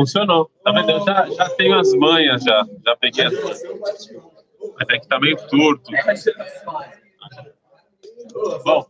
[0.00, 0.50] Funcionou.
[0.64, 1.04] Tá vendo?
[1.04, 2.66] Já, já tenho as manhas, já.
[2.86, 3.34] Já peguei as.
[3.34, 5.90] Mas é que tá meio torto.
[8.64, 8.86] Bom,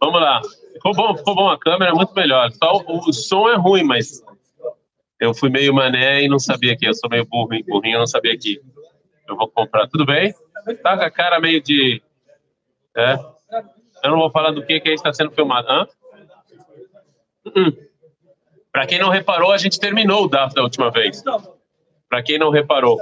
[0.00, 0.40] vamos lá.
[0.74, 1.48] Ficou bom, ficou bom.
[1.48, 2.52] A câmera é muito melhor.
[2.52, 4.22] Só o, o som é ruim, mas
[5.18, 6.86] eu fui meio mané e não sabia que.
[6.86, 8.60] Eu sou meio burrinho, burrinho, eu não sabia que.
[9.28, 9.88] Eu vou comprar.
[9.88, 10.32] Tudo bem?
[10.80, 12.00] Tá com a cara meio de.
[12.96, 13.14] É.
[14.04, 15.68] Eu não vou falar do que que está sendo filmado.
[15.68, 15.88] Hã?
[17.46, 17.89] Uh -uh.
[18.72, 21.22] Para quem não reparou, a gente terminou o DAF da última vez.
[22.08, 22.98] Para quem não reparou,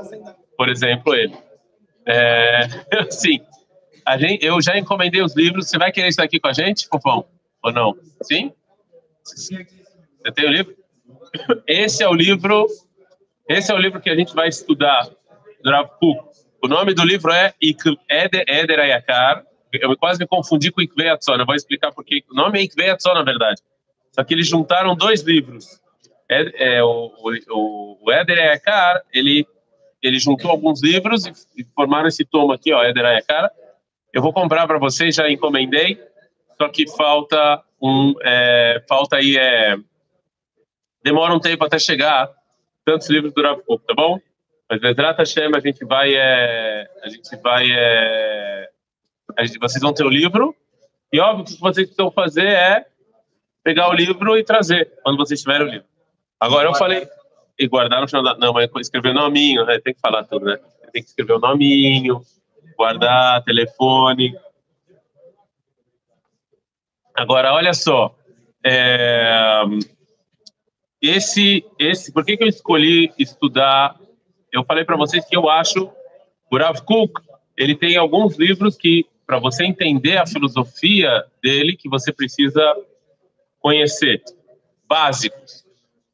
[0.57, 1.37] por exemplo, ele.
[2.07, 2.69] É,
[3.11, 3.41] sim,
[4.17, 5.69] gente, eu já encomendei os livros.
[5.69, 7.27] Você vai querer estar aqui com a gente, Fofão?
[7.63, 7.95] Ou não?
[8.23, 8.53] Sim?
[9.23, 9.67] Você
[10.35, 10.75] tem o livro?
[11.67, 12.67] Esse é o livro.
[13.49, 15.09] Esse é o livro que a gente vai estudar
[15.63, 16.29] do.
[16.63, 17.55] O nome do livro é
[18.09, 19.45] Eder, Ayakar.
[19.73, 21.37] Eu quase me confundi com Ikvei Atzon.
[21.37, 23.61] Eu vou explicar porque o nome é Ikvei na verdade.
[24.19, 25.81] Só que eles juntaram dois livros.
[26.29, 27.13] É, é o,
[27.51, 29.47] o, o Ayakar, ele,
[30.03, 33.49] ele juntou alguns livros e, e formaram esse tomo aqui, ó, Eder Ayakar.
[34.13, 36.03] Eu vou comprar para vocês, já encomendei.
[36.61, 39.77] Só que falta um, é, falta aí é,
[41.05, 42.29] demora um tempo até chegar
[42.85, 44.19] tantos livros do Kuk, tá bom?
[44.69, 48.69] Mas Vedrat Hashem, a gente vai, é, a gente vai, é,
[49.37, 50.57] a gente, vocês vão ter o livro
[51.13, 52.85] e óbvio que o que vocês precisam fazer é
[53.63, 55.87] pegar o livro e trazer quando vocês tiverem o livro.
[56.41, 57.07] Agora eu falei
[57.59, 59.81] e guardar no final da, não, mas escrever o nominho, né?
[59.81, 60.59] Tem que falar tudo, né?
[60.93, 62.23] Tem que escrever o nominho,
[62.77, 64.39] guardar telefone.
[67.15, 68.15] Agora olha só,
[68.65, 69.63] é,
[71.03, 73.97] esse, esse, por que, que eu escolhi estudar?
[74.53, 75.91] Eu falei para vocês que eu acho
[76.51, 77.21] o Rav Kuk,
[77.57, 82.63] ele tem alguns livros que, para você entender a filosofia dele, que você precisa
[83.61, 84.23] conhecer,
[84.87, 85.65] básicos,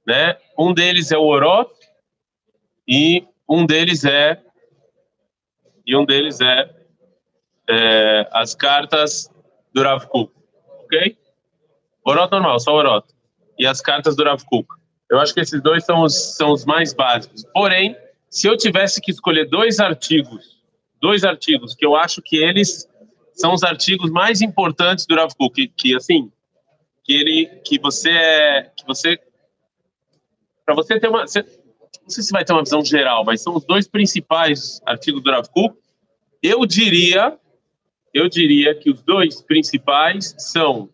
[0.06, 0.36] né?
[0.58, 1.70] Um deles é o Orot
[2.86, 4.40] e um deles é
[5.86, 6.70] e um deles é,
[7.68, 9.30] é as cartas
[9.74, 10.32] do Rav Kuk,
[10.84, 11.16] ok?
[12.04, 13.06] Orot normal, só Orot
[13.58, 14.66] e as cartas do Rav Kuk.
[15.10, 17.44] Eu acho que esses dois são os, são os mais básicos.
[17.52, 17.96] Porém,
[18.30, 20.62] se eu tivesse que escolher dois artigos,
[21.00, 22.88] dois artigos que eu acho que eles
[23.34, 26.32] são os artigos mais importantes do Rav Kuk, que, que assim,
[27.04, 29.20] que ele, que você é, que você,
[30.64, 31.42] para você ter uma, você,
[32.02, 35.30] não sei se vai ter uma visão geral, mas são os dois principais artigos do
[35.30, 35.76] Rav Kuk.
[36.42, 37.38] Eu diria,
[38.12, 40.88] eu diria que os dois principais são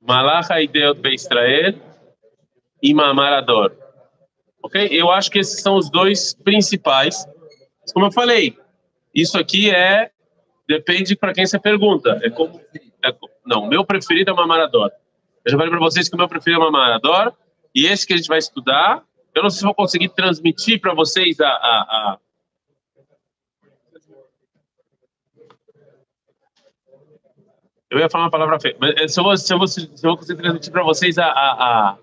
[0.00, 1.74] Malach Ideot Israel
[2.82, 3.76] e Mamarador.
[4.62, 4.88] Ok?
[4.90, 7.26] Eu acho que esses são os dois principais.
[7.92, 8.56] Como eu falei,
[9.14, 10.10] isso aqui é
[10.70, 12.20] depende para quem você pergunta.
[12.22, 12.60] É como
[13.04, 13.14] é,
[13.44, 14.90] não, meu preferido é Mamarador.
[15.44, 17.32] Eu já falei para vocês que o meu preferido é Mamarador
[17.74, 19.02] e esse que a gente vai estudar,
[19.34, 22.18] eu não sei se vou conseguir transmitir para vocês a, a, a
[27.90, 29.80] Eu ia falar uma palavra feia, mas eh, se eu vou, se eu vou, se
[29.82, 31.98] eu vou conseguir transmitir para vocês a, a, a,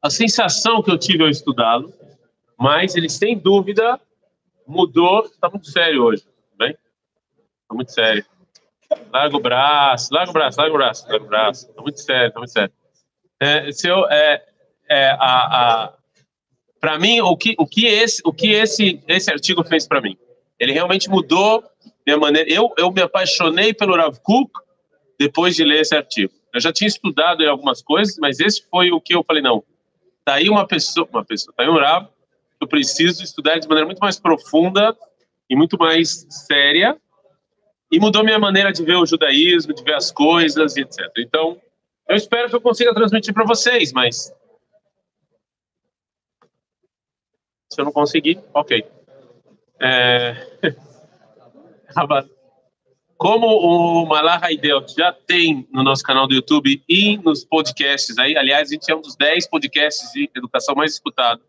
[0.00, 1.92] a, sensação que eu tive ao estudá-lo,
[2.58, 4.00] mas ele, sem dúvida,
[4.66, 5.26] mudou.
[5.26, 6.24] Está muito sério hoje,
[7.70, 8.24] Está muito sério.
[9.12, 11.68] Larga o braço, larga o braço, larga o braço, larga o braço.
[11.68, 12.72] Está muito sério, está muito sério.
[13.38, 14.44] É, se eu, é,
[14.88, 15.94] é, a, a
[16.80, 20.16] para mim, o que, o que, esse, o que esse, esse artigo fez para mim?
[20.58, 21.62] Ele realmente mudou
[22.04, 22.50] minha maneira.
[22.50, 24.50] Eu, eu me apaixonei pelo Rav Kuk
[25.16, 26.32] depois de ler esse artigo.
[26.52, 29.62] Eu já tinha estudado algumas coisas, mas esse foi o que eu falei, não,
[30.24, 32.08] tá aí uma pessoa, uma pessoa, tá aí um Rav,
[32.60, 34.96] eu preciso estudar de maneira muito mais profunda
[35.48, 36.96] e muito mais séria,
[37.90, 41.10] e mudou minha maneira de ver o judaísmo, de ver as coisas e etc.
[41.18, 41.60] Então,
[42.08, 44.32] eu espero que eu consiga transmitir para vocês, mas
[47.72, 48.84] se eu não conseguir, ok.
[49.80, 50.34] É...
[53.16, 58.34] Como o Malach Haidel já tem no nosso canal do YouTube e nos podcasts aí,
[58.34, 61.44] aliás, a gente é um dos 10 podcasts de educação mais escutados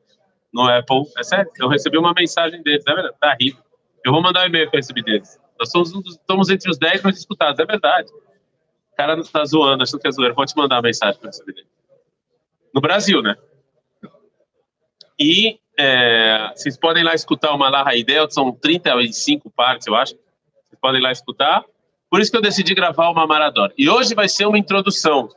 [0.53, 1.03] no Apple.
[1.17, 3.57] É sério, eu recebi uma mensagem deles, é verdade, tá rindo.
[4.05, 5.40] Eu vou mandar um e-mail que eu recebi deles.
[5.61, 8.11] Nós somos, um dos, somos entre os 10 mais escutados, é verdade.
[8.11, 10.33] O cara não tá zoando, achando que é zoeira.
[10.33, 11.67] Pode te mandar uma mensagem recebi dele.
[12.73, 13.35] No Brasil, né?
[15.19, 20.15] E é, vocês podem lá escutar o Malach Haidel, são 35 partes, eu acho
[20.81, 21.63] podem ir lá escutar.
[22.09, 23.71] Por isso que eu decidi gravar uma maratona.
[23.77, 25.29] E hoje vai ser uma introdução.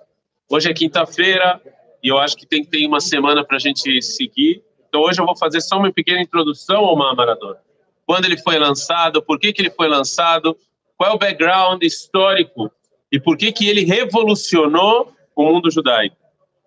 [0.49, 1.61] Hoje é quinta-feira
[2.03, 4.65] e eu acho que tem ter uma semana para a gente seguir.
[4.89, 7.59] Então hoje eu vou fazer só uma pequena introdução ao maratona.
[8.07, 10.57] Quando ele foi lançado, por que, que ele foi lançado,
[10.97, 12.71] qual é o background histórico
[13.11, 16.17] e por que que ele revolucionou o mundo judaico.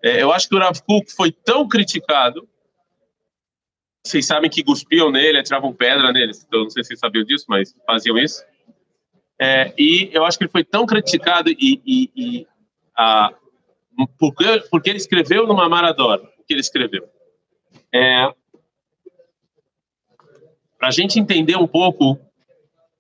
[0.04, 2.48] É, eu acho que o Rav Kuk foi tão criticado,
[4.06, 7.46] vocês sabem que cuspiam nele, atiravam pedra nele, então não sei se vocês sabiam disso,
[7.50, 8.44] mas faziam isso.
[9.40, 12.48] É, e eu acho que ele foi tão criticado e, e, e
[12.96, 13.34] a,
[14.18, 17.08] porque, porque ele escreveu numa Maradora, o que ele escreveu.
[17.94, 18.34] É,
[20.78, 22.20] Para a gente entender um pouco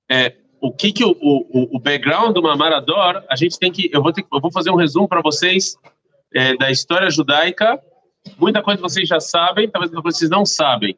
[0.09, 3.89] é, o que, que o, o, o background do Mamarador, a gente tem que.
[3.93, 5.77] Eu vou, ter, eu vou fazer um resumo para vocês
[6.33, 7.79] é, da história judaica.
[8.37, 10.97] Muita coisa vocês já sabem, talvez vocês não sabem.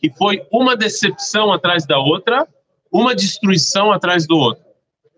[0.00, 2.46] Que foi uma decepção atrás da outra,
[2.92, 4.64] uma destruição atrás do outro.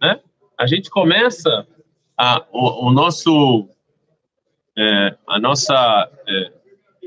[0.01, 0.21] Né?
[0.59, 1.67] A gente começa
[2.17, 3.69] a, o, o nosso,
[4.77, 6.53] é, a nossa é,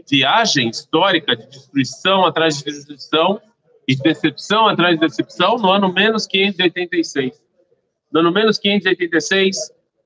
[0.09, 3.39] viagem histórica de destruição atrás de destruição
[3.87, 7.41] e decepção atrás de decepção no ano menos 586.
[8.11, 9.57] No ano menos 586,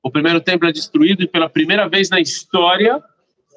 [0.01, 3.03] o primeiro templo é destruído e pela primeira vez na história,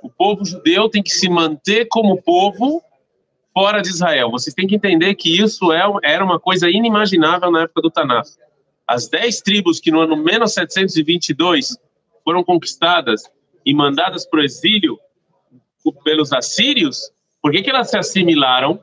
[0.02, 2.82] o povo judeu tem que se manter como povo
[3.52, 4.30] fora de Israel.
[4.30, 8.28] Vocês têm que entender que isso é, era uma coisa inimaginável na época do Tanakh.
[8.86, 11.76] As dez tribos que no ano menos 722
[12.24, 13.22] foram conquistadas
[13.64, 14.98] e mandadas para o exílio
[16.04, 18.82] pelos assírios, por que, que elas se assimilaram?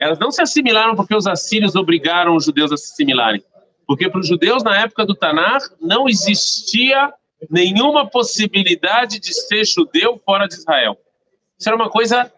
[0.00, 3.44] Elas não se assimilaram porque os assírios obrigaram os judeus a se assimilarem.
[3.86, 7.12] Porque para os judeus, na época do Tanar, não existia
[7.50, 10.96] nenhuma possibilidade de ser judeu fora de Israel.
[11.58, 12.32] Isso era uma coisa.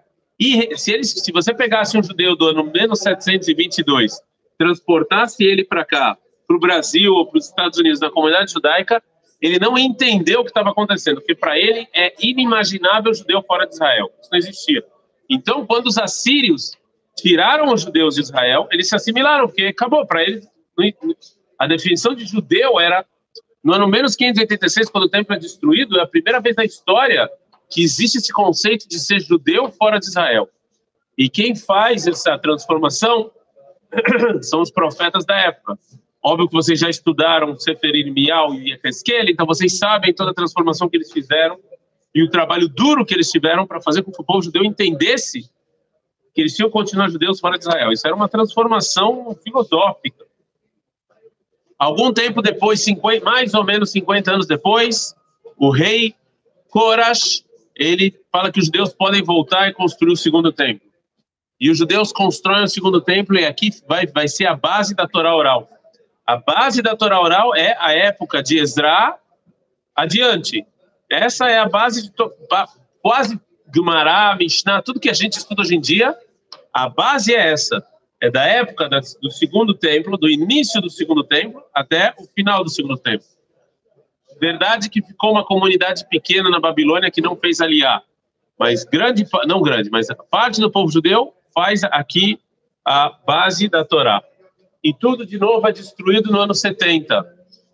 [0.77, 4.21] Se, se você pegasse um judeu do ano menos 722,
[4.59, 9.01] transportasse ele para cá, para o Brasil ou para os Estados Unidos, na comunidade judaica,
[9.41, 13.75] ele não entendeu o que estava acontecendo, porque para ele é inimaginável judeu fora de
[13.75, 14.11] Israel.
[14.21, 14.85] Isso não existia.
[15.29, 16.77] Então, quando os assírios
[17.17, 20.47] tiraram os judeus de Israel, eles se assimilaram, porque acabou para eles.
[21.59, 23.05] A definição de judeu era
[23.63, 27.31] no ano menos 586, quando o templo é destruído, é a primeira vez na história
[27.71, 30.49] que existe esse conceito de ser judeu fora de Israel.
[31.17, 33.31] E quem faz essa transformação
[34.43, 35.79] são os profetas da época.
[36.23, 40.89] Óbvio que vocês já estudaram Sefer Irmial e Ezequiel, então vocês sabem toda a transformação
[40.89, 41.59] que eles fizeram
[42.15, 45.51] e o trabalho duro que eles tiveram para fazer com que o povo judeu entendesse
[46.35, 47.93] que eles tinham continuar judeus fora de Israel.
[47.93, 50.25] Isso era uma transformação filosófica.
[51.79, 55.15] Algum tempo depois, 50, mais ou menos 50 anos depois,
[55.57, 56.15] o rei
[56.69, 57.45] Coras,
[57.77, 60.89] ele fala que os judeus podem voltar e construir o segundo templo.
[61.61, 65.07] E os judeus constroem o segundo templo e aqui vai, vai ser a base da
[65.07, 65.69] Torá oral.
[66.27, 69.19] A base da Torá oral é a época de Ezra
[69.95, 70.65] adiante.
[71.11, 72.13] Essa é a base de
[73.03, 73.39] quase
[73.75, 76.17] Gumará, Mishnah, tudo que a gente estuda hoje em dia,
[76.73, 77.85] a base é essa.
[78.21, 82.71] É da época do segundo templo, do início do segundo templo até o final do
[82.71, 83.27] segundo templo.
[84.41, 88.03] Verdade que ficou uma comunidade pequena na Babilônia que não fez aliar,
[88.59, 92.39] mas grande, não grande, mas parte do povo judeu faz aqui
[92.85, 94.23] a base da Torá.
[94.85, 97.25] E tudo de novo é destruído no ano 70.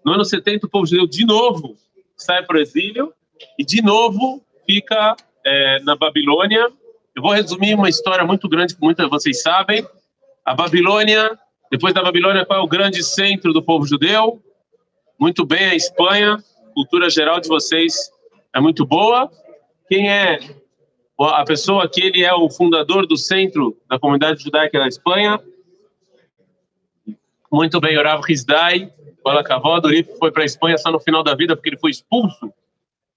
[0.04, 1.76] No ano 70 o povo judeu de novo
[2.16, 3.12] sai para o exílio
[3.58, 5.14] e de novo fica
[5.48, 6.70] é, na Babilônia.
[7.16, 9.86] Eu vou resumir uma história muito grande que muitos de vocês sabem.
[10.44, 11.38] A Babilônia,
[11.70, 14.42] depois da Babilônia, qual é o grande centro do povo judeu?
[15.18, 16.36] Muito bem, a Espanha.
[16.74, 18.10] Cultura geral de vocês
[18.54, 19.30] é muito boa.
[19.88, 20.38] Quem é
[21.18, 25.40] a pessoa que ele é o fundador do centro da comunidade judaica da Espanha?
[27.50, 28.92] Muito bem, Orav Rizdai.
[29.44, 32.52] Kavod, ele foi para a Espanha só no final da vida porque ele foi expulso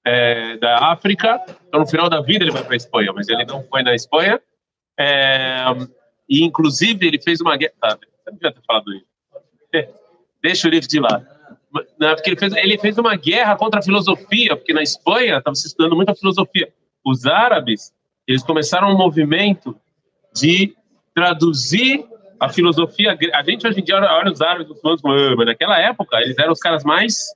[0.03, 1.39] é, da África.
[1.71, 3.95] Então, no final da vida, ele vai para a Espanha, mas ele não foi na
[3.95, 4.41] Espanha.
[4.99, 5.63] É,
[6.29, 7.71] e, inclusive, ele fez uma guerra.
[7.81, 7.97] Ah,
[8.27, 9.05] não devia ter falado isso.
[10.43, 11.25] Deixa o livro de lá.
[11.97, 15.55] Não, porque ele fez, ele fez uma guerra contra a filosofia, porque na Espanha estava
[15.55, 16.73] se estudando muita filosofia.
[17.05, 17.93] Os árabes,
[18.27, 19.73] eles começaram um movimento
[20.35, 20.75] de
[21.15, 22.05] traduzir
[22.37, 23.17] a filosofia.
[23.33, 26.51] A gente hoje em dia olha os árabes, os fãs, mas naquela época eles eram
[26.51, 27.33] os caras mais.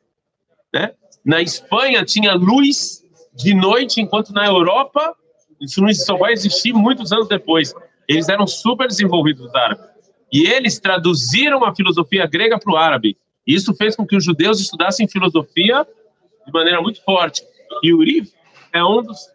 [0.74, 0.92] Né?
[1.24, 3.04] Na Espanha tinha luz
[3.36, 5.15] de noite, enquanto na Europa
[5.60, 7.74] isso só vai existir muitos anos depois.
[8.08, 9.86] Eles eram super desenvolvidos, os árabes.
[10.32, 13.18] E eles traduziram a filosofia grega para o árabe.
[13.46, 15.86] Isso fez com que os judeus estudassem filosofia
[16.46, 17.44] de maneira muito forte.
[17.84, 18.24] E Uri
[18.74, 19.34] é um dos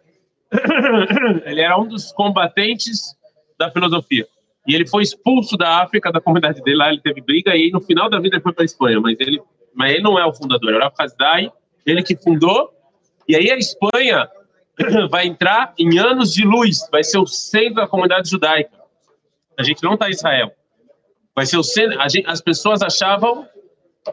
[1.45, 3.15] ele era um dos combatentes
[3.57, 4.27] da filosofia.
[4.67, 7.81] E ele foi expulso da África, da comunidade dele lá, ele teve briga e no
[7.81, 9.41] final da vida ele foi para a Espanha, mas ele,
[9.73, 11.51] mas ele não é o fundador, era o Hazdai,
[11.85, 12.69] ele que fundou,
[13.27, 14.29] e aí a Espanha
[15.09, 18.71] vai entrar em anos de luz, vai ser o centro da comunidade judaica.
[19.57, 20.51] A gente não está em Israel.
[21.35, 23.47] Vai ser o centro, gente, as pessoas achavam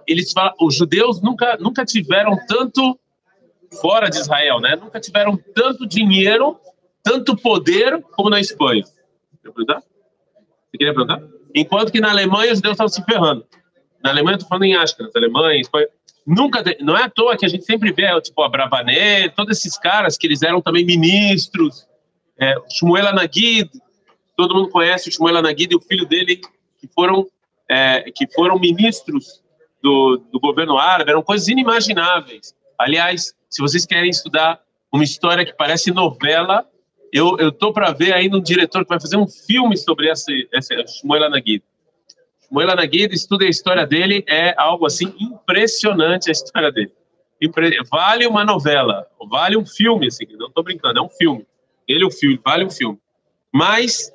[0.06, 2.98] eles falam, os judeus nunca, nunca tiveram tanto
[3.80, 4.76] fora de Israel, né?
[4.76, 6.58] Nunca tiveram tanto dinheiro,
[7.02, 8.84] tanto poder como na Espanha.
[9.42, 9.80] Quer perguntar?
[9.80, 11.22] Você queria perguntar?
[11.54, 13.46] Enquanto que na Alemanha os judeus estavam se ferrando.
[14.02, 15.88] Na Alemanha, eu tô falando em Ashkenaz, Alemanha, Espanha.
[16.26, 19.78] Nunca, não é à toa que a gente sempre vê, tipo, a Brabané, todos esses
[19.78, 21.86] caras que eles eram também ministros,
[22.38, 23.70] é, Shmuel Anagid,
[24.36, 26.36] todo mundo conhece o Shmuel Anagid e o filho dele,
[26.78, 27.26] que foram,
[27.68, 29.42] é, que foram ministros
[29.82, 32.54] do, do governo árabe, eram coisas inimagináveis.
[32.78, 34.60] Aliás, se vocês querem estudar
[34.92, 36.66] uma história que parece novela,
[37.12, 40.74] eu, tô para ver ainda um diretor que vai fazer um filme sobre esse, esse
[40.86, 41.62] Shmuel Anagid.
[42.48, 46.92] Shmuel Anagid, estuda a história dele, é algo assim impressionante a história dele.
[47.90, 51.46] Vale uma novela, vale um filme, assim, não estou brincando, é um filme.
[51.86, 52.98] Ele é o filme, vale um filme.
[53.52, 54.12] Mas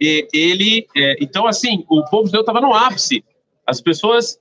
[0.00, 3.24] ele, é, então assim, o povo judeu estava no ápice.
[3.66, 4.38] As pessoas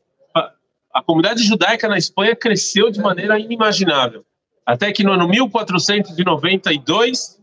[0.94, 4.24] a comunidade judaica na Espanha cresceu de maneira inimaginável.
[4.64, 7.42] Até que no ano 1492,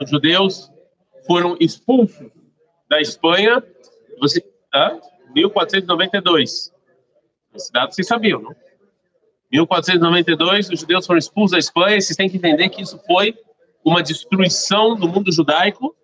[0.00, 0.70] os judeus
[1.26, 2.30] foram expulsos
[2.92, 3.64] da Espanha.
[4.20, 4.44] Você,
[4.74, 4.98] ah,
[5.34, 6.70] 1492.
[7.54, 8.54] Esse dado vocês sabiam, não?
[9.50, 11.98] 1492, os judeus foram expulsos da Espanha.
[11.98, 13.34] Vocês têm que entender que isso foi
[13.82, 15.96] uma destruição do mundo judaico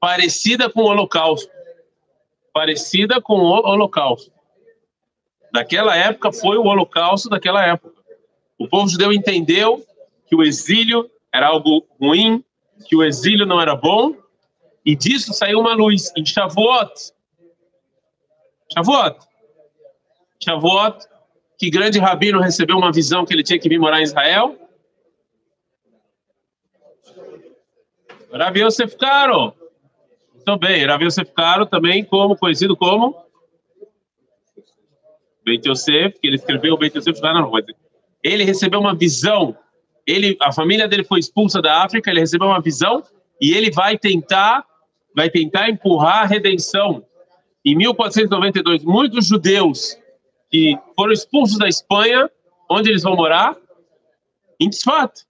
[0.00, 1.54] parecida com o Holocausto
[2.52, 4.32] parecida com o Holocausto.
[5.52, 8.02] Naquela época foi o Holocausto daquela época.
[8.58, 9.84] O povo judeu entendeu
[10.26, 12.42] que o exílio era algo ruim,
[12.88, 14.16] que o exílio não era bom,
[14.86, 17.12] e disso saiu uma luz em Shavuot.
[18.72, 19.18] Shavuot.
[20.40, 21.04] Shavuot,
[21.58, 24.56] que grande rabino recebeu uma visão que ele tinha que vir morar em Israel.
[28.32, 29.54] Rav Yosef Karo,
[30.44, 33.16] também, Rav Yosef Karo, também como, conhecido como
[35.44, 37.60] Beit Yosef, que ele escreveu Beit Yosef lá na rua.
[38.22, 39.56] Ele recebeu uma visão,
[40.06, 43.02] ele, a família dele foi expulsa da África, ele recebeu uma visão
[43.40, 44.64] e ele vai tentar,
[45.16, 47.02] vai tentar empurrar a redenção.
[47.64, 49.96] Em 1492, muitos judeus
[50.50, 52.30] que foram expulsos da Espanha,
[52.70, 53.56] onde eles vão morar?
[54.60, 55.24] Em Tzfat.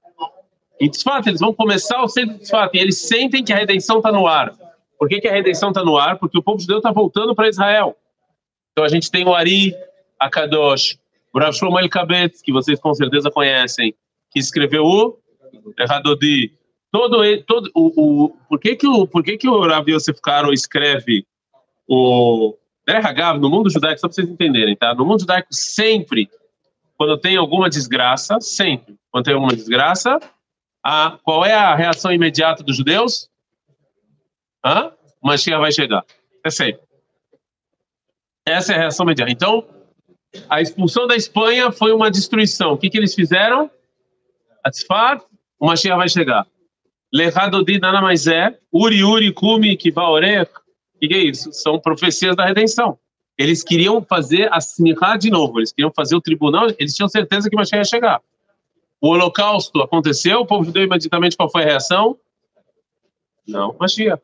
[0.81, 3.99] Em Tzfat, eles vão começar o centro de Tzfat e eles sentem que a redenção
[3.99, 4.53] está no ar.
[4.99, 6.19] Por que, que a redenção está no ar?
[6.19, 7.97] Porque o povo judeu está voltando para Israel.
[8.73, 9.75] Então a gente tem o Ari
[10.19, 10.99] Akadosh,
[11.33, 11.79] o Rav Shlomo
[12.43, 13.95] que vocês com certeza conhecem,
[14.31, 15.19] que escreveu o
[15.89, 16.53] Hadodi.
[16.91, 20.53] Todo, todo o, o, por que que o por que que o Rav Yosef Karo
[20.53, 21.27] escreve
[21.87, 24.95] o Derhagav no mundo judaico só para vocês entenderem, tá?
[24.95, 26.31] No mundo judaico sempre
[26.97, 30.19] quando tem alguma desgraça, sempre quando tem alguma desgraça,
[30.83, 33.29] a, qual é a reação imediata dos judeus?
[34.65, 34.93] Hã?
[35.21, 36.05] O Mashiach vai chegar.
[36.45, 36.81] É sempre.
[38.47, 39.31] Essa é a reação imediata.
[39.31, 39.67] Então,
[40.49, 42.73] a expulsão da Espanha foi uma destruição.
[42.73, 43.71] O que, que eles fizeram?
[44.65, 45.25] Atzfat,
[45.59, 46.47] o Mashiach vai chegar.
[47.17, 48.59] Lechadodi nada mais é.
[48.71, 50.51] Uri, Uri, Kumi, Kivaorech.
[50.95, 51.51] O que, é isso?
[51.53, 52.99] São profecias da redenção.
[53.39, 55.59] Eles queriam fazer a Simchá de novo.
[55.59, 56.69] Eles queriam fazer o tribunal.
[56.79, 58.23] Eles tinham certeza que o Mashiach ia chegar.
[59.01, 60.41] O holocausto aconteceu.
[60.41, 62.19] O povo judeu imediatamente qual foi a reação?
[63.47, 64.23] Não, Mashiach.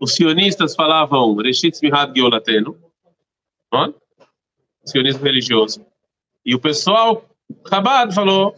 [0.00, 2.76] Os sionistas falavam Reshit Smihad Geolatenu,
[4.84, 5.84] sionismo religioso.
[6.44, 7.24] E o pessoal,
[7.68, 8.56] Chabad falou.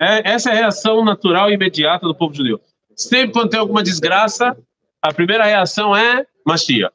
[0.00, 2.60] É, essa é a reação natural e imediata do povo judeu.
[2.94, 4.56] Sempre quando tem alguma desgraça,
[5.02, 6.94] a primeira reação é Mashiach.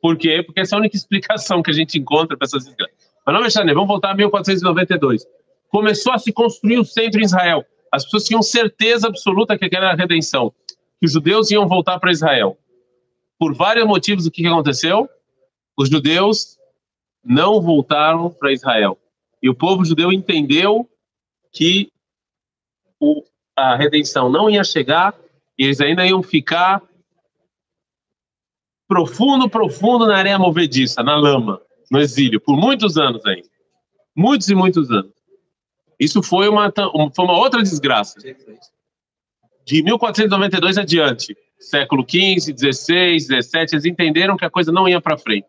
[0.00, 0.42] Por quê?
[0.44, 2.96] Porque essa é a única explicação que a gente encontra para essas desgraças.
[3.24, 5.26] Mas não, Mexané, vamos voltar a 1492.
[5.68, 7.64] Começou a se construir o centro em Israel.
[7.90, 10.52] As pessoas tinham certeza absoluta que aquela era a redenção
[10.98, 12.58] que os judeus iam voltar para Israel.
[13.38, 15.08] Por vários motivos, o que aconteceu?
[15.76, 16.56] Os judeus
[17.24, 18.98] não voltaram para Israel.
[19.42, 20.88] E o povo judeu entendeu
[21.52, 21.90] que
[23.00, 23.22] o,
[23.56, 25.14] a redenção não ia chegar
[25.58, 26.82] e eles ainda iam ficar
[28.88, 31.60] profundo, profundo na areia movediça, na lama,
[31.90, 33.48] no exílio, por muitos anos ainda.
[34.14, 35.12] Muitos e muitos anos.
[35.98, 36.72] Isso foi uma,
[37.14, 38.18] foi uma outra desgraça
[39.66, 45.18] de 1492 adiante, século XV, XVI, XVII, eles entenderam que a coisa não ia para
[45.18, 45.48] frente.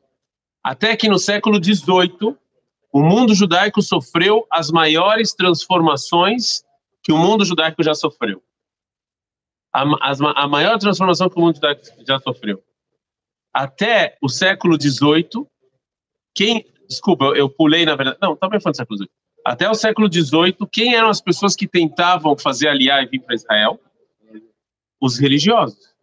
[0.64, 2.36] Até que no século XVIII,
[2.92, 6.64] o mundo judaico sofreu as maiores transformações
[7.08, 8.44] que o mundo judaico já sofreu.
[9.74, 9.84] A,
[10.44, 12.62] a, maior transformação que o mundo judaico já sofreu.
[13.54, 15.48] Até o século XVIII,
[16.36, 16.66] quem.
[16.86, 18.18] Desculpa, eu, eu pulei na verdade.
[18.22, 19.10] Não, também foi no século XVIII.
[19.46, 23.36] Até o século XVIII, quem eram as pessoas que tentavam fazer aliar e vir para
[23.36, 23.80] Israel?
[25.00, 25.96] os religiosos.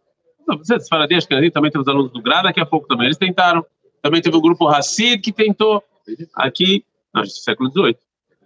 [0.47, 3.63] Vocês falam, acho que também temos alunos do Gra, daqui a pouco também eles tentaram.
[4.01, 5.83] Também teve o grupo Hassid que tentou.
[6.33, 6.83] Aqui,
[7.13, 7.97] não, século XVIII.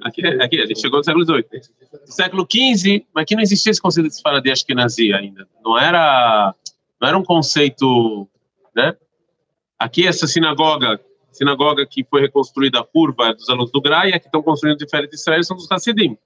[0.01, 1.45] Aqui, aqui, gente chegou no século XVIII.
[2.07, 5.47] No século XV, mas aqui não existia esse conceito de Faraday Ashkenazi ainda.
[5.63, 6.55] Não era,
[7.01, 8.27] não era um conceito,
[8.75, 8.95] né?
[9.77, 10.99] Aqui essa sinagoga,
[11.31, 14.77] sinagoga que foi reconstruída a curva é dos alunos do Gra e aqui estão construindo
[14.77, 16.17] diferente de Israel são dos Hassidim.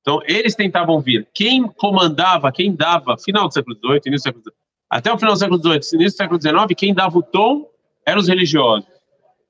[0.00, 1.26] Então eles tentavam vir.
[1.32, 4.56] Quem comandava, quem dava, final do século XVIII, início do século XVIII,
[4.90, 7.68] até o final do século XVIII, início do século XIX, quem dava o tom
[8.06, 8.86] eram os religiosos.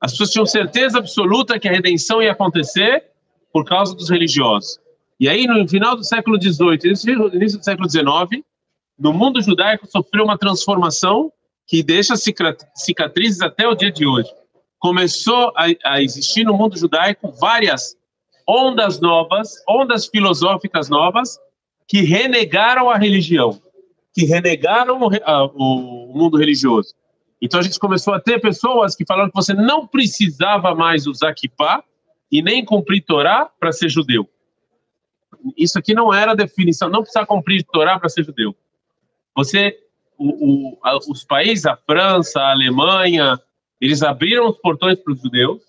[0.01, 3.05] As pessoas tinham certeza absoluta que a redenção ia acontecer
[3.55, 4.81] por causa dos religiosos.
[5.21, 8.43] E aí, no final do século XVIII, início do século XIX,
[8.99, 11.33] no mundo judaico sofreu uma transformação
[11.65, 14.29] que deixa cicatrizes até o dia de hoje.
[14.81, 17.97] Começou a, a existir no mundo judaico várias
[18.47, 21.39] ondas novas, ondas filosóficas novas,
[21.87, 23.63] que renegaram a religião,
[24.13, 26.93] que renegaram o, a, o mundo religioso.
[27.41, 31.33] Então a gente começou a ter pessoas que falaram que você não precisava mais usar
[31.35, 31.85] kippah
[32.35, 34.29] e nem cumprir Torá para ser judeu.
[35.57, 38.57] Isso aqui não era definição, não precisa cumprir Torá para ser judeu.
[39.37, 39.79] Você,
[40.19, 43.39] o, o, a, os países, a França, a Alemanha,
[43.81, 45.63] eles abriram os portões para os judeus.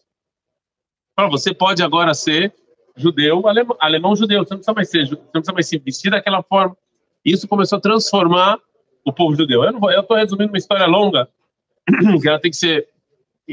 [1.16, 2.52] Falaram, você pode agora ser
[2.98, 6.10] judeu, alemão, alemão judeu, você não precisa mais ser, você não precisa mais se vestir
[6.10, 6.76] daquela forma.
[7.24, 8.58] Isso começou a transformar
[9.06, 9.64] o povo judeu.
[9.64, 11.30] Eu estou resumindo uma história longa,
[12.20, 12.90] que ela tem que ser,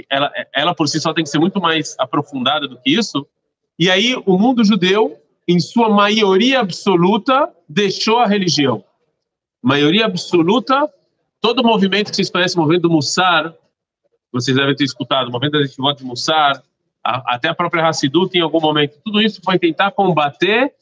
[0.09, 3.27] ela, ela por si só tem que ser muito mais aprofundada do que isso.
[3.79, 8.85] E aí o mundo judeu, em sua maioria absoluta, deixou a religião.
[9.63, 10.89] Maioria absoluta,
[11.41, 13.55] todo movimento que vocês conhecem, o movimento do Mussar,
[14.33, 16.63] vocês devem ter escutado, o movimento da Yeshivot de Mussar,
[17.05, 20.73] a, até a própria Hassidut em algum momento, tudo isso foi tentar combater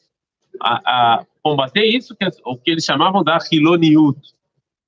[0.59, 4.19] a, a combater isso que o que eles chamavam da Hiloniut.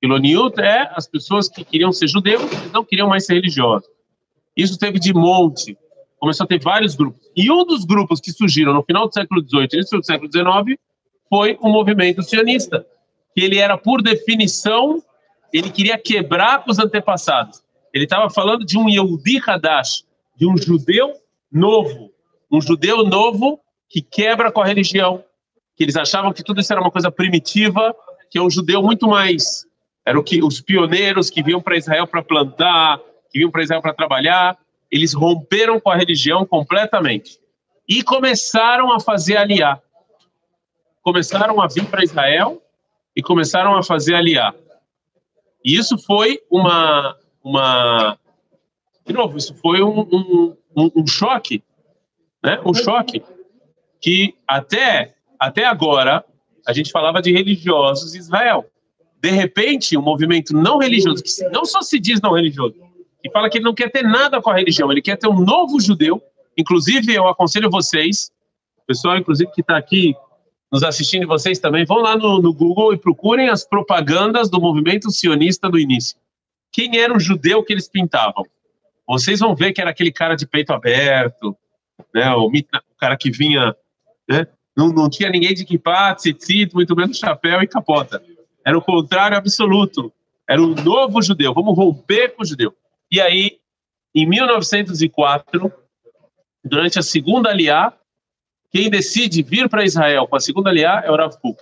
[0.02, 3.88] Hiloniut é as pessoas que queriam ser judeus, não queriam mais ser religiosos.
[4.56, 5.78] Isso teve de monte.
[6.20, 7.30] Começou a ter vários grupos.
[7.36, 10.32] E um dos grupos que surgiram no final do século XVIII e início do século
[10.32, 10.80] XIX
[11.30, 12.86] foi o movimento sionista,
[13.34, 15.02] que ele era, por definição,
[15.52, 17.64] ele queria quebrar com os antepassados.
[17.94, 20.04] Ele estava falando de um Yehudi Hadash,
[20.36, 21.14] de um judeu
[21.52, 22.12] novo.
[22.52, 25.24] Um judeu novo que quebra com a religião.
[25.76, 27.96] Que eles achavam que tudo isso era uma coisa primitiva,
[28.30, 29.66] que é um judeu muito mais.
[30.06, 33.00] Era o que os pioneiros que vinham para Israel para plantar,
[33.34, 34.58] que vinham para Israel para trabalhar,
[34.92, 37.40] eles romperam com a religião completamente
[37.90, 39.82] e começaram a fazer aliar.
[41.02, 42.62] Começaram a vir para Israel
[43.16, 44.54] e começaram a fazer aliar.
[45.66, 48.20] E isso foi uma, uma,
[49.06, 51.64] de novo, isso foi um, um, um, um choque,
[52.44, 52.62] né?
[52.64, 53.24] Um choque
[54.00, 56.24] que até até agora
[56.66, 58.70] a gente falava de religiosos em Israel.
[59.20, 62.76] De repente, um movimento não religioso, que não só se diz não religioso,
[63.24, 65.40] e fala que ele não quer ter nada com a religião, ele quer ter um
[65.40, 66.22] novo judeu.
[66.58, 68.32] Inclusive, eu aconselho vocês,
[68.86, 70.16] pessoal, inclusive que está aqui
[70.72, 75.12] nos assistindo, vocês também, vão lá no, no, Google e procurem as propagandas do movimento
[75.12, 76.18] sionista do início.
[76.72, 78.44] Quem era o judeu que eles pintavam?
[79.08, 81.56] Vocês vão ver que era aquele cara de peito aberto,
[82.14, 82.34] né?
[82.34, 83.76] O, o cara que vinha,
[84.28, 84.48] né?
[84.76, 88.24] Não, não tinha ninguém de kippah, tzitzit, muito menos chapéu e capota.
[88.66, 90.12] Era o contrário absoluto.
[90.50, 91.54] Era o novo judeu.
[91.54, 92.74] Vamos romper com o judeu.
[93.12, 93.60] E aí,
[94.14, 95.72] em 1904,
[96.64, 97.94] durante a segunda aliá,
[98.72, 101.62] quem decide vir para Israel com a segunda aliá é o Rav Kuk.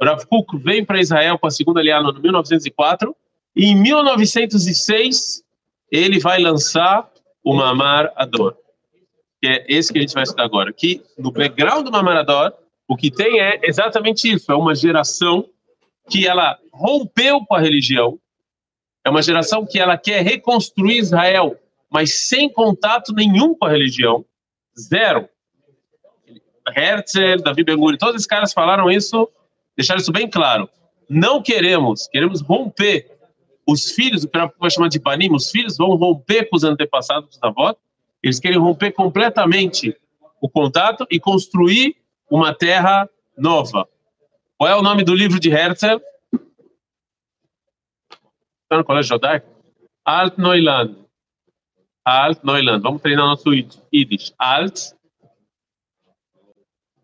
[0.00, 3.16] O Rav Kuk vem para Israel com a segunda aliá no 1904
[3.56, 5.42] e em 1906
[5.90, 7.10] ele vai lançar
[7.42, 8.56] o Mamar Ador,
[9.40, 10.72] que é esse que a gente vai estudar agora.
[10.72, 12.52] Que no background do Mamar Ador,
[12.88, 15.48] o que tem é exatamente isso, é uma geração
[16.08, 18.18] que ela rompeu com a religião,
[19.04, 21.56] é uma geração que ela quer reconstruir Israel,
[21.90, 24.24] mas sem contato nenhum com a religião.
[24.78, 25.28] Zero.
[26.76, 29.28] Herzl, Davi ben todos esses caras falaram isso,
[29.76, 30.68] deixaram isso bem claro.
[31.08, 33.10] Não queremos, queremos romper.
[33.66, 37.38] Os filhos, o que vai chamar de banim, os filhos vão romper com os antepassados
[37.38, 37.74] da avó.
[38.22, 39.96] Eles querem romper completamente
[40.40, 41.96] o contato e construir
[42.30, 43.88] uma terra nova.
[44.56, 46.00] Qual é o nome do livro de Herzl?
[48.70, 49.48] Está no colégio judaico?
[50.04, 50.96] Alt Neuland.
[52.04, 52.82] Alt Neuland.
[52.82, 53.52] Vamos treinar nosso
[53.92, 54.32] Yiddish.
[54.38, 54.92] Alt,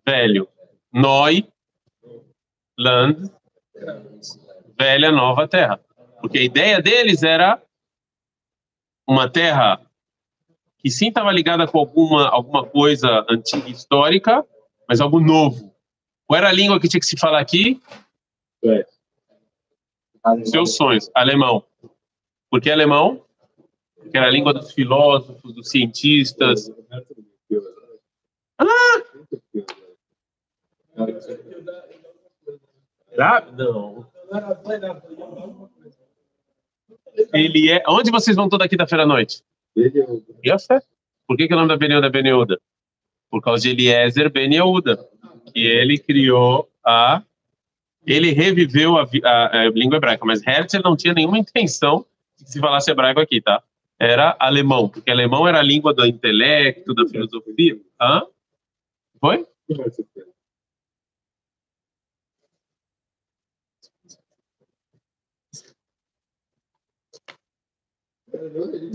[0.07, 0.49] velho.
[0.93, 1.53] Neu,
[2.79, 3.31] Land,
[4.79, 5.81] velha nova terra.
[6.21, 7.61] Porque a ideia deles era
[9.07, 9.81] uma terra
[10.79, 14.47] que sim estava ligada com alguma, alguma coisa antiga histórica,
[14.89, 15.75] mas algo novo.
[16.27, 17.81] Qual era a língua que tinha que se falar aqui?
[20.27, 20.45] É.
[20.45, 21.11] Seus sonhos.
[21.15, 21.65] Alemão.
[22.51, 23.25] Por que alemão?
[23.97, 26.71] Porque era a língua dos filósofos, dos cientistas.
[33.19, 33.45] Ah!
[33.57, 34.07] Não.
[37.33, 37.83] Ele é.
[37.89, 39.43] Onde vocês vão toda quinta-feira à noite?
[39.75, 40.83] Beneuda.
[41.27, 42.61] Por que, que o nome da Beneuda é Beneuda?
[43.31, 44.97] Por causa de Eliezer Ben Yehuda,
[45.53, 47.23] que ele criou a.
[48.07, 52.07] Ele reviveu a, a, a língua hebraica, mas Herzl não tinha nenhuma intenção
[52.41, 53.63] de se falasse hebraico aqui, tá?
[53.99, 57.77] Era alemão, porque alemão era a língua do intelecto, da filosofia.
[58.01, 58.23] Hã?
[59.19, 59.45] Foi?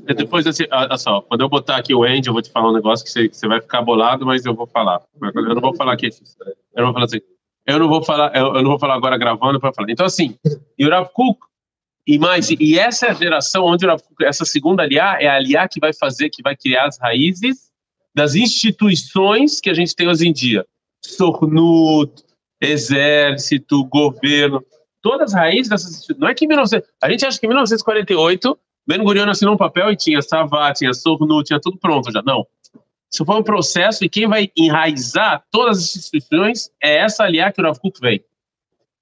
[0.07, 2.69] E depois, assim, olha só, quando eu botar aqui o Andy, eu vou te falar
[2.69, 5.01] um negócio que você, você vai ficar bolado, mas eu vou falar.
[5.21, 6.09] Eu não vou falar aqui.
[6.75, 7.21] Eu não vou falar assim.
[7.71, 9.89] Eu não vou falar, eu, eu não vou falar agora gravando para falar.
[9.91, 10.37] Então, assim,
[10.77, 11.39] e o Rav Kuk,
[12.07, 15.27] e mais, e essa é a geração onde o Rav Kuk, essa segunda aliá, é
[15.27, 17.71] a aliá que vai fazer, que vai criar as raízes
[18.13, 20.65] das instituições que a gente tem hoje em dia.
[21.03, 22.23] Sornut,
[22.59, 24.63] exército, governo,
[25.01, 26.83] todas as raízes dessas Não é que em 19...
[27.01, 28.57] A gente acha que em 1948
[28.87, 32.21] Ben Gurion assinou um papel e tinha Savá, tinha Sornu, tinha tudo pronto já.
[32.21, 32.45] Não.
[33.11, 37.61] Isso foi um processo e quem vai enraizar todas as instituições é essa aliá que
[37.61, 38.23] o Rav Kuk vem.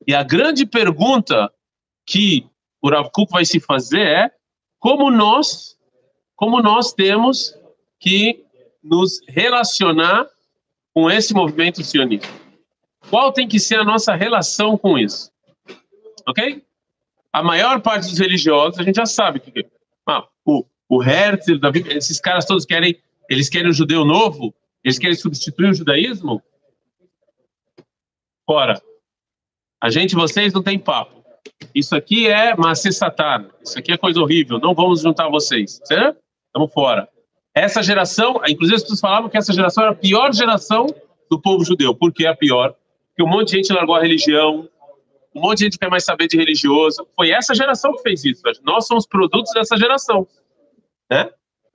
[0.08, 1.52] E a grande pergunta
[2.06, 2.48] que
[2.82, 4.32] o Rav Kuk vai se fazer é
[4.80, 5.78] como nós,
[6.36, 7.56] como nós temos
[8.00, 8.44] que
[8.82, 10.28] nos relacionar
[10.94, 12.28] com esse movimento sionista.
[13.10, 15.32] Qual tem que ser a nossa relação com isso?
[16.28, 16.64] Ok?
[17.32, 19.66] a maior parte dos religiosos, a gente já sabe que
[20.08, 25.16] ah, o, o Herzl, esses caras todos querem, eles querem o judeu novo, eles querem
[25.16, 26.42] substituir o judaísmo.
[28.46, 28.82] Fora.
[29.82, 31.24] A gente, vocês, não tem papo.
[31.74, 32.90] Isso aqui é Macê.
[32.90, 33.06] Isso
[33.78, 34.60] aqui é coisa horrível.
[34.60, 35.80] Não vamos juntar vocês.
[35.86, 36.20] Certo?
[36.48, 37.08] Estamos fora.
[37.54, 40.88] Essa geração, inclusive as pessoas falavam que essa geração era a pior geração
[41.30, 41.96] do povo judeu.
[41.96, 42.76] Por que a pior?
[43.10, 44.68] Porque um monte de gente largou a religião,
[45.36, 47.08] um monte de gente quer mais saber de religioso.
[47.16, 48.42] Foi essa geração que fez isso.
[48.64, 50.28] Nós somos produtos dessa geração.
[51.10, 51.30] Né?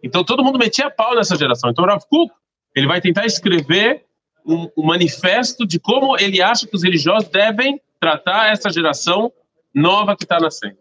[0.04, 1.70] Então todo mundo metia pau nessa geração.
[1.70, 2.30] Então o Rav Kuk,
[2.76, 4.04] ele vai tentar escrever
[4.44, 9.32] um, um, manifesto de como ele acha que os religiosos devem tratar essa geração
[9.74, 10.76] nova que está nascendo.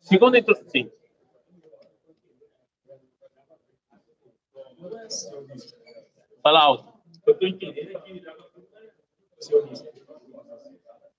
[0.00, 0.34] Segundo
[0.68, 0.90] sim.
[6.42, 6.92] Fala alto.
[7.26, 8.22] Eu estou entendendo que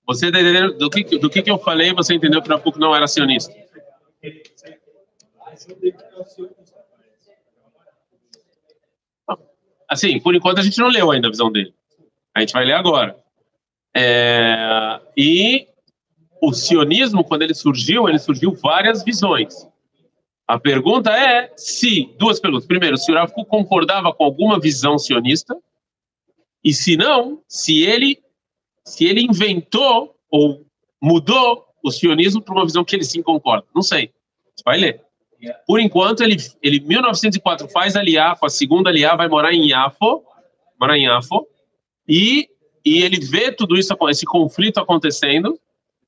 [0.06, 2.78] você tá entendeu do que, do que, que eu falei você entendeu que o Rav
[2.78, 3.54] não era sionista?
[9.88, 11.74] Assim, por enquanto a gente não leu ainda a visão dele.
[12.34, 13.16] A gente vai ler agora.
[13.96, 15.66] É, e
[16.40, 19.68] o sionismo, quando ele surgiu, ele surgiu várias visões.
[20.46, 22.66] A pergunta é se, duas perguntas.
[22.66, 25.56] Primeiro, se o Rav concordava com alguma visão sionista,
[26.62, 28.22] e se não, se ele
[28.86, 30.66] se ele inventou ou
[31.02, 33.66] mudou o sionismo para uma visão que ele sim concorda.
[33.74, 34.12] Não sei.
[34.54, 35.02] Você vai ler.
[35.66, 40.22] Por enquanto, ele, ele 1904 faz aliar com a segunda aliar, vai morar em Yafo,
[40.80, 41.46] morar em Yafo,
[42.08, 42.48] e,
[42.84, 45.58] e ele vê tudo isso, esse conflito acontecendo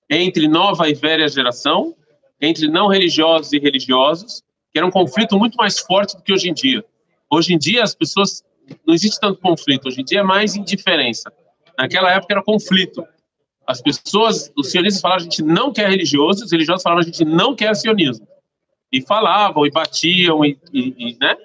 [0.09, 1.95] entre nova e velha geração,
[2.41, 6.49] entre não religiosos e religiosos, que era um conflito muito mais forte do que hoje
[6.49, 6.85] em dia.
[7.31, 8.45] Hoje em dia, as pessoas.
[8.85, 11.33] Não existe tanto conflito, hoje em dia é mais indiferença.
[11.79, 13.07] Naquela época era conflito.
[13.67, 17.25] As pessoas, os sionistas falavam a gente não quer religioso, os religiosos falavam a gente
[17.25, 18.27] não quer sionismo.
[18.93, 21.37] E falavam, e batiam, e, e, e, né?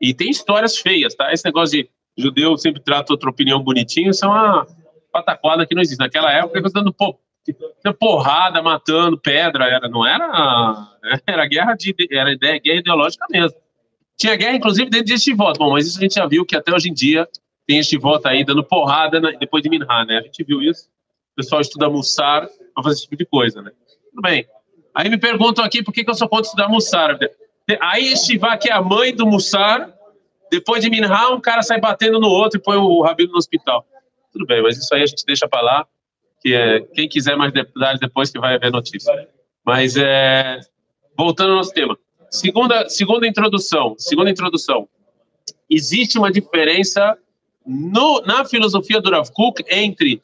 [0.00, 1.32] E tem histórias feias, tá?
[1.32, 4.66] Esse negócio de judeu sempre trata outra opinião bonitinho, isso é uma
[5.12, 6.00] pataquada que não existe.
[6.00, 6.94] Naquela época, eles dando
[7.98, 10.92] porrada, matando, pedra, era, não era...
[11.24, 13.56] Era guerra, de, era ideia, guerra ideológica mesmo.
[14.18, 15.58] Tinha guerra, inclusive, dentro deste voto.
[15.58, 17.28] Bom, mas isso a gente já viu que até hoje em dia
[17.66, 20.18] tem este voto aí dando porrada na, depois de Minha, né?
[20.18, 20.88] A gente viu isso.
[21.32, 23.70] O pessoal estuda Mussar para fazer esse tipo de coisa, né?
[24.10, 24.46] Tudo bem.
[24.96, 27.18] Aí me perguntam aqui por que, que eu sou contra estudar Mussar.
[27.82, 29.92] Aí Estivá, que é a mãe do Mussar,
[30.50, 33.84] depois de Minha, um cara sai batendo no outro e põe o Rabino no hospital.
[34.32, 35.86] Tudo bem, mas isso aí a gente deixa para lá,
[36.40, 39.28] que é, quem quiser mais detalhes depois que vai ver notícia.
[39.62, 40.60] Mas é,
[41.14, 41.98] voltando ao nosso tema.
[42.30, 43.94] Segunda, segunda introdução.
[43.98, 44.88] Segunda introdução.
[45.68, 47.18] Existe uma diferença
[47.66, 50.22] no, na filosofia do Rav Kuk entre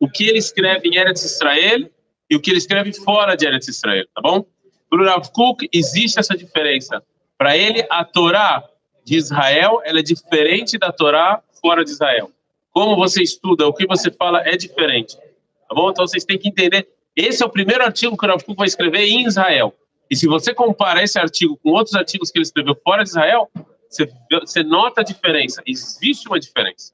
[0.00, 1.88] o que ele escreve em Eretz Israel
[2.30, 4.44] e o que ele escreve fora de Eretz Israel, tá bom?
[4.90, 7.02] Para o Rav Kuk existe essa diferença.
[7.36, 8.64] Para ele, a Torá
[9.04, 12.30] de Israel ela é diferente da Torá fora de Israel.
[12.70, 15.90] Como você estuda, o que você fala é diferente, tá bom?
[15.90, 16.88] Então vocês têm que entender.
[17.16, 19.74] Esse é o primeiro artigo que o Rav Kuk vai escrever em Israel.
[20.10, 23.50] E se você compara esse artigo com outros artigos que ele escreveu fora de Israel,
[23.88, 24.10] você,
[24.40, 25.62] você nota a diferença.
[25.66, 26.92] Existe uma diferença.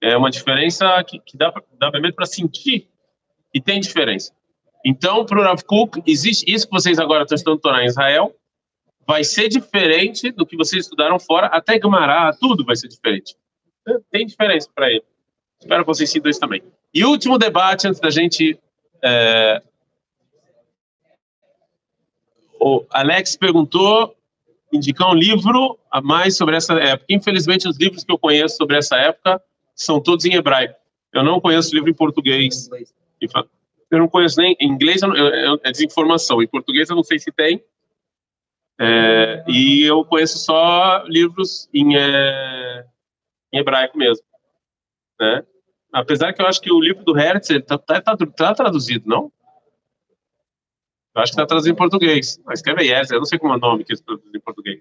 [0.00, 2.88] É uma diferença que, que dá, dá para sentir
[3.52, 4.32] que tem diferença.
[4.84, 8.34] Então, para o Rav Kuk, existe isso que vocês agora estão estudando Torá em Israel,
[9.06, 13.34] vai ser diferente do que vocês estudaram fora, até Gumará, tudo vai ser diferente.
[14.10, 15.04] Tem diferença para ele.
[15.60, 16.62] Espero que vocês sintam isso também.
[16.94, 18.58] E último debate, antes da gente.
[19.02, 19.62] É...
[22.60, 24.14] O Alex perguntou
[24.72, 27.06] indicar um livro a mais sobre essa época.
[27.08, 29.40] Infelizmente, os livros que eu conheço sobre essa época
[29.74, 30.74] são todos em hebraico.
[31.12, 32.68] Eu não conheço livro em português.
[33.90, 35.00] Eu não conheço nem em inglês,
[35.62, 36.42] é desinformação.
[36.42, 37.64] Em português, eu não sei se tem.
[38.80, 42.84] É, e eu conheço só livros em, é,
[43.52, 44.24] em hebraico mesmo.
[45.18, 45.42] Né?
[45.92, 49.32] Apesar que eu acho que o livro do Hertz está tá, tá, tá traduzido, não?
[51.14, 52.38] Eu acho que está traduzido em português.
[52.44, 54.80] Mas escreve Hertz, eu não sei como é o nome que eles traduzem em português.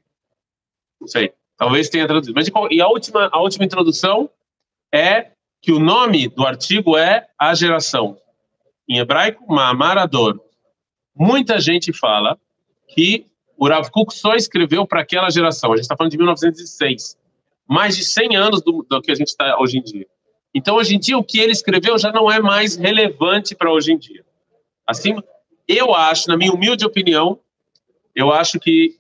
[1.00, 1.34] Não sei.
[1.56, 2.36] Talvez tenha traduzido.
[2.36, 4.30] Mas e a última, a última introdução
[4.94, 8.20] é que o nome do artigo é A Geração.
[8.88, 10.40] Em hebraico, Ma'amarador.
[11.16, 12.38] Muita gente fala
[12.88, 13.26] que
[13.58, 15.74] o Rav Kuk só escreveu para aquela geração.
[15.74, 17.18] A gente está falando de 1906.
[17.68, 20.08] Mais de 100 anos do, do que a gente está hoje em dia.
[20.54, 23.92] Então, hoje em dia, o que ele escreveu já não é mais relevante para hoje
[23.92, 24.24] em dia.
[24.86, 25.16] Assim,
[25.68, 27.40] eu acho, na minha humilde opinião,
[28.16, 28.98] eu acho que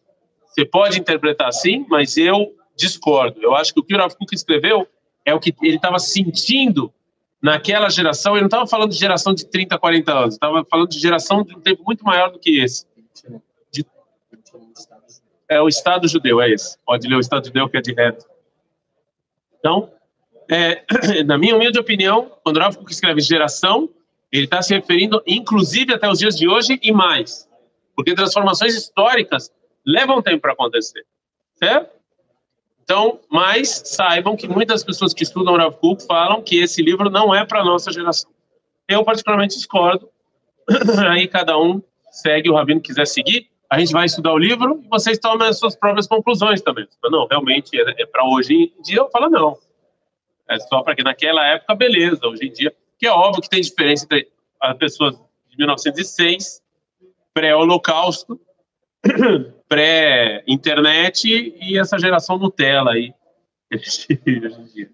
[0.47, 3.41] você pode interpretar assim, mas eu discordo.
[3.41, 4.87] Eu acho que o que o Rav Kuk escreveu
[5.23, 6.93] é o que ele estava sentindo
[7.41, 8.33] naquela geração.
[8.33, 11.55] Ele não estava falando de geração de 30, 40 anos, estava falando de geração de
[11.55, 12.85] um tempo muito maior do que esse.
[13.71, 13.85] De...
[15.49, 16.77] É o Estado judeu, é esse.
[16.85, 18.25] Pode ler o Estado judeu, que é de reto.
[19.59, 19.91] Então,
[20.49, 20.83] é,
[21.25, 23.89] na minha humilde opinião, quando o Rav escreve geração,
[24.31, 27.47] ele está se referindo, inclusive, até os dias de hoje e mais.
[27.95, 29.51] Porque transformações históricas
[29.85, 31.05] levam tempo para acontecer.
[31.55, 31.96] Certo?
[32.87, 37.35] Então, mas saibam que muitas pessoas que estudam Rav Kuk falam que esse livro não
[37.35, 38.31] é para nossa geração.
[38.87, 40.09] Eu, particularmente, discordo.
[41.11, 43.49] Aí cada um segue o Rabino quiser seguir.
[43.69, 46.87] A gente vai estudar o livro e vocês tomam as suas próprias conclusões também.
[47.11, 48.99] Não, realmente é, é para hoje em dia.
[48.99, 49.57] Eu falo, não.
[50.47, 52.25] É só para que naquela época, beleza.
[52.25, 54.29] Hoje em dia, que é óbvio que tem diferença entre
[54.61, 55.13] as pessoas
[55.49, 56.61] de 1906,
[57.33, 58.39] pré-holocausto,
[59.67, 63.13] pré-internet e essa geração Nutella aí.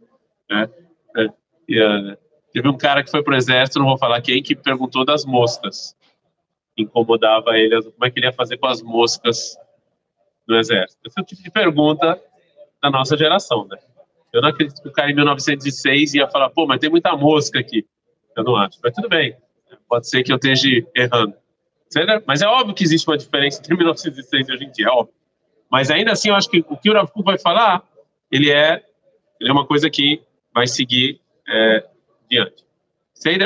[0.49, 0.69] Né?
[1.15, 2.17] É, é,
[2.51, 5.95] teve um cara que foi pro exército, não vou falar quem, que perguntou das moscas.
[6.77, 9.57] Incomodava ele, como é que ele ia fazer com as moscas
[10.45, 10.99] do exército.
[11.05, 12.21] Esse é o tipo de pergunta
[12.81, 13.77] da nossa geração, né?
[14.33, 17.59] Eu não acredito que o cara em 1906 ia falar, pô, mas tem muita mosca
[17.59, 17.85] aqui.
[18.35, 18.79] Eu não acho.
[18.83, 19.37] Mas tudo bem.
[19.87, 21.35] Pode ser que eu esteja errando.
[22.25, 25.13] Mas é óbvio que existe uma diferença entre 1906 e hoje em dia, é óbvio.
[25.71, 27.83] Mas ainda assim, eu acho que o que o Rav vai falar,
[28.31, 28.83] ele é,
[29.39, 30.21] ele é uma coisa que
[30.53, 31.83] vai seguir é,
[32.29, 32.63] diante.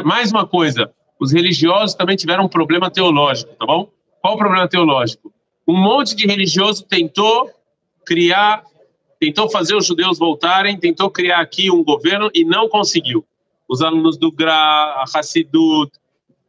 [0.04, 3.90] Mais uma coisa, os religiosos também tiveram um problema teológico, tá bom?
[4.22, 5.32] Qual o problema teológico?
[5.68, 7.52] Um monte de religioso tentou
[8.06, 8.64] criar,
[9.20, 13.26] tentou fazer os judeus voltarem, tentou criar aqui um governo e não conseguiu.
[13.68, 15.92] Os alunos do Gra, Hassidut,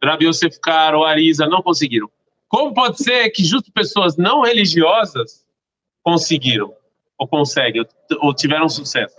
[0.02, 2.10] Rabi Yosef Karo, Arisa não conseguiram.
[2.48, 5.44] Como pode ser que justo pessoas não religiosas
[6.02, 6.72] conseguiram,
[7.18, 7.84] ou conseguem,
[8.20, 9.16] ou tiveram sucesso?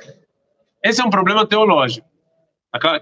[0.83, 2.07] Esse é um problema teológico.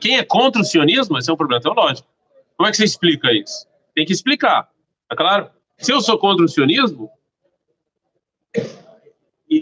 [0.02, 2.08] Quem é contra o sionismo, esse é um problema teológico.
[2.56, 3.68] Como é que você explica isso?
[3.94, 4.70] Tem que explicar.
[5.12, 5.50] É claro?
[5.78, 7.10] Se eu sou contra o sionismo,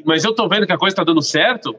[0.06, 1.76] mas eu estou vendo que a coisa está dando certo,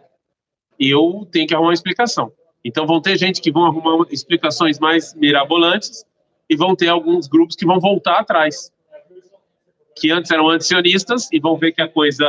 [0.78, 2.30] eu tenho que arrumar uma explicação.
[2.62, 6.04] Então vão ter gente que vão arrumar explicações mais mirabolantes
[6.48, 8.72] e vão ter alguns grupos que vão voltar atrás,
[9.96, 12.26] que antes eram antisionistas e vão ver que a coisa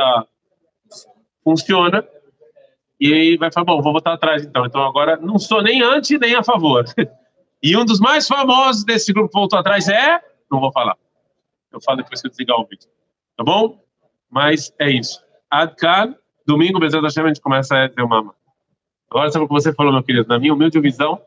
[1.44, 2.06] funciona
[3.00, 4.66] e aí vai falar, bom, vou voltar atrás então.
[4.66, 6.84] Então agora não sou nem anti nem a favor.
[7.60, 10.96] E um dos mais famosos desse grupo que voltou atrás é, não vou falar.
[11.72, 12.88] Eu falo depois que eu desligar o vídeo.
[13.36, 13.82] Tá bom?
[14.30, 15.20] Mas é isso.
[15.50, 16.14] Adkan,
[16.46, 18.32] domingo, Bezerra da a gente começa a ter uma.
[19.10, 20.28] Agora, sabe o que você falou, meu querido?
[20.28, 21.20] Na minha humilde visão,